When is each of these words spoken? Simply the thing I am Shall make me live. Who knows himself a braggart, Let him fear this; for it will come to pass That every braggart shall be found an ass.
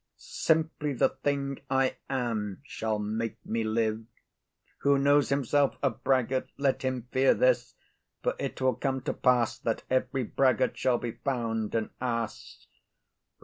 Simply 0.17 0.93
the 0.93 1.09
thing 1.09 1.61
I 1.69 1.95
am 2.09 2.63
Shall 2.65 2.97
make 2.97 3.37
me 3.45 3.63
live. 3.63 4.03
Who 4.79 4.97
knows 4.97 5.29
himself 5.29 5.77
a 5.83 5.91
braggart, 5.91 6.49
Let 6.57 6.81
him 6.81 7.07
fear 7.11 7.35
this; 7.35 7.75
for 8.23 8.33
it 8.39 8.59
will 8.61 8.73
come 8.73 9.01
to 9.01 9.13
pass 9.13 9.59
That 9.59 9.83
every 9.91 10.23
braggart 10.23 10.75
shall 10.75 10.97
be 10.97 11.11
found 11.11 11.75
an 11.75 11.91
ass. 12.01 12.65